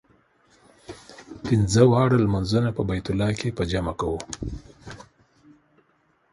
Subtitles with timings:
[1.45, 4.19] پنځه واړه لمونځونه په بیت الله کې په جمع کوو.